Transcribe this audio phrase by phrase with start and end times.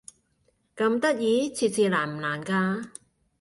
[0.75, 1.51] 咁得意？
[1.53, 2.89] 設置難唔難㗎？